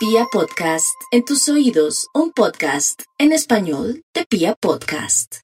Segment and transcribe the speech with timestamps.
[0.00, 5.40] Pia Podcast, en tus oídos, un podcast en español de Pia Podcast.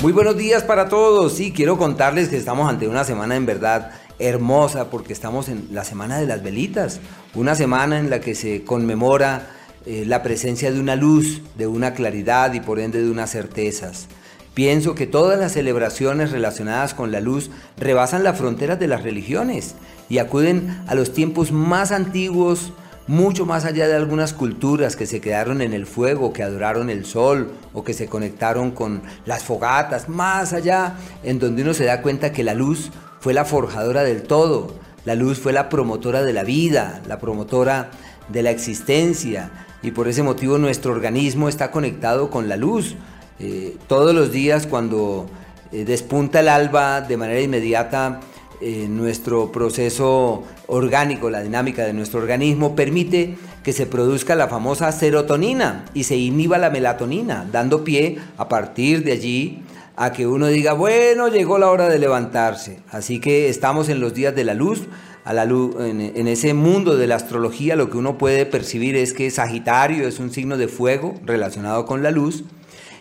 [0.00, 1.32] Muy buenos días para todos.
[1.32, 3.90] Sí, quiero contarles que estamos ante una semana en verdad
[4.20, 7.00] hermosa porque estamos en la semana de las velitas,
[7.34, 9.50] una semana en la que se conmemora
[9.86, 14.06] eh, la presencia de una luz, de una claridad y por ende de unas certezas.
[14.54, 19.74] Pienso que todas las celebraciones relacionadas con la luz rebasan las fronteras de las religiones
[20.08, 22.72] y acuden a los tiempos más antiguos,
[23.08, 27.06] mucho más allá de algunas culturas que se quedaron en el fuego, que adoraron el
[27.06, 32.02] sol o que se conectaron con las fogatas, más allá, en donde uno se da
[32.02, 34.74] cuenta que la luz fue la forjadora del todo,
[35.04, 37.90] la luz fue la promotora de la vida, la promotora
[38.28, 39.50] de la existencia,
[39.82, 42.96] y por ese motivo nuestro organismo está conectado con la luz.
[43.38, 45.30] Eh, todos los días cuando
[45.70, 48.20] eh, despunta el alba de manera inmediata,
[48.60, 55.84] nuestro proceso orgánico, la dinámica de nuestro organismo, permite que se produzca la famosa serotonina
[55.94, 59.62] y se inhiba la melatonina, dando pie a partir de allí
[59.96, 62.78] a que uno diga, bueno, llegó la hora de levantarse.
[62.90, 64.82] Así que estamos en los días de la luz.
[65.24, 69.12] A la luz en, ese mundo de la astrología lo que uno puede percibir es
[69.12, 72.44] que Sagitario es un signo de fuego relacionado con la luz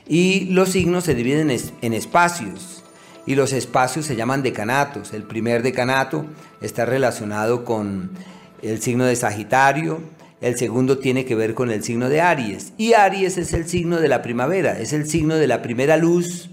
[0.05, 1.49] y los signos se dividen
[1.81, 2.83] en espacios
[3.27, 5.13] y los espacios se llaman decanatos.
[5.13, 6.25] El primer decanato
[6.61, 8.09] está relacionado con
[8.63, 9.99] el signo de Sagitario,
[10.41, 13.99] el segundo tiene que ver con el signo de Aries y Aries es el signo
[13.99, 16.49] de la primavera, es el signo de la primera luz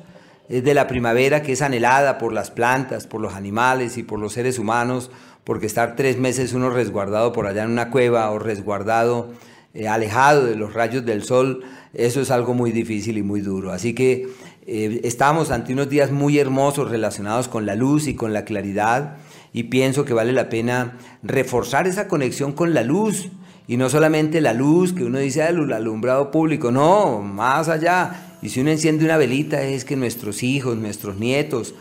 [0.49, 4.35] de la primavera que es anhelada por las plantas, por los animales y por los
[4.35, 5.11] seres humanos,
[5.43, 9.33] porque estar tres meses uno resguardado por allá en una cueva o resguardado,
[9.73, 11.63] eh, alejado de los rayos del sol,
[11.95, 13.73] eso es algo muy difícil y muy duro.
[13.73, 14.29] Así que
[14.67, 19.17] eh, estamos ante unos días muy hermosos relacionados con la luz y con la claridad
[19.53, 23.29] y pienso que vale la pena reforzar esa conexión con la luz
[23.67, 28.37] y no solamente la luz que uno dice el alumbrado público, no, más allá.
[28.43, 31.75] Y si uno enciende una velita es que nuestros hijos, nuestros nietos,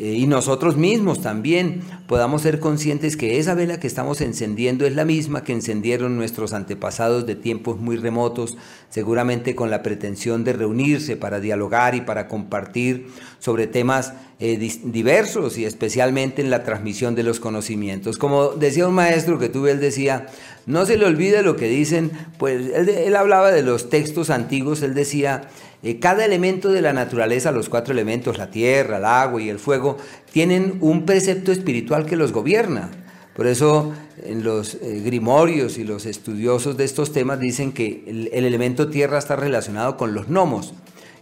[0.00, 4.94] eh, y nosotros mismos también podamos ser conscientes que esa vela que estamos encendiendo es
[4.94, 8.56] la misma que encendieron nuestros antepasados de tiempos muy remotos,
[8.90, 13.08] seguramente con la pretensión de reunirse para dialogar y para compartir
[13.40, 18.18] sobre temas eh, diversos y especialmente en la transmisión de los conocimientos.
[18.18, 20.28] Como decía un maestro que tuve, él decía,
[20.68, 24.92] no se le olvide lo que dicen, pues él hablaba de los textos antiguos, él
[24.92, 25.48] decía,
[25.82, 29.58] eh, cada elemento de la naturaleza, los cuatro elementos, la tierra, el agua y el
[29.58, 29.96] fuego,
[30.30, 32.90] tienen un precepto espiritual que los gobierna.
[33.34, 38.28] Por eso en los eh, grimorios y los estudiosos de estos temas dicen que el,
[38.34, 40.74] el, elemento tierra está relacionado con los gnomos,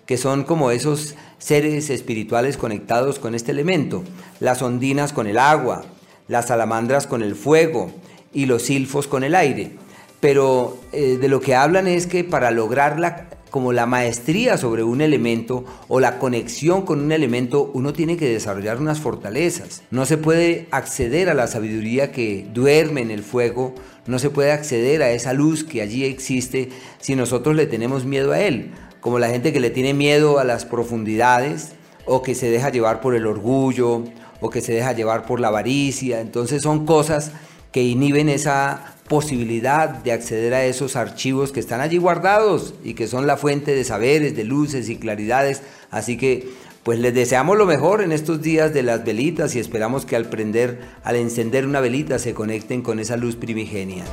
[0.06, 4.02] que son como esos seres espirituales conectados con este elemento,
[4.40, 5.84] las ondinas con el agua,
[6.26, 7.92] las salamandras con el fuego
[8.36, 9.70] y los silfos con el aire.
[10.20, 14.82] Pero eh, de lo que hablan es que para lograr la, como la maestría sobre
[14.82, 19.82] un elemento o la conexión con un elemento, uno tiene que desarrollar unas fortalezas.
[19.90, 23.74] No se puede acceder a la sabiduría que duerme en el fuego,
[24.06, 26.68] no se puede acceder a esa luz que allí existe
[27.00, 30.44] si nosotros le tenemos miedo a él, como la gente que le tiene miedo a
[30.44, 31.72] las profundidades
[32.04, 34.04] o que se deja llevar por el orgullo
[34.42, 36.20] o que se deja llevar por la avaricia.
[36.20, 37.32] Entonces son cosas
[37.76, 43.06] que inhiben esa posibilidad de acceder a esos archivos que están allí guardados y que
[43.06, 45.60] son la fuente de saberes, de luces y claridades.
[45.90, 46.48] Así que
[46.84, 50.24] pues les deseamos lo mejor en estos días de las velitas y esperamos que al
[50.24, 54.06] prender, al encender una velita se conecten con esa luz primigenia.